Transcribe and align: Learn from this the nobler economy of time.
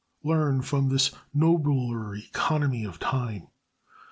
Learn 0.23 0.63
from 0.63 0.89
this 0.89 1.09
the 1.11 1.17
nobler 1.35 2.15
economy 2.15 2.83
of 2.85 2.97
time. 2.97 3.49